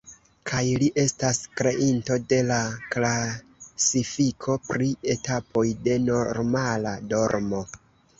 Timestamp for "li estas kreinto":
0.83-2.15